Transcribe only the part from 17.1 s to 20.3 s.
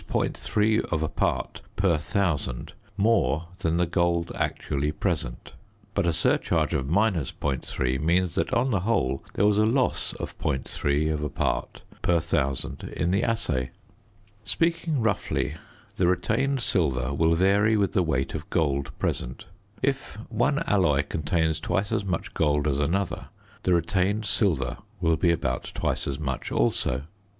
will vary with the weight of gold present; if